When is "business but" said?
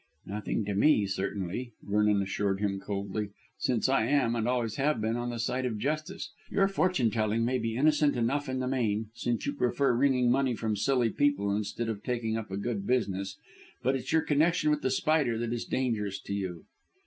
12.87-13.95